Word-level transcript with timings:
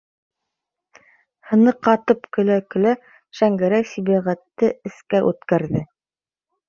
-Һыны 1.49 1.73
ҡатып 1.89 2.25
көлә-көлә, 2.37 2.95
Шәңгәрәй 3.41 3.87
Сибәғәтте 3.93 4.71
эскә 4.91 5.25
үткәрҙе. 5.31 5.89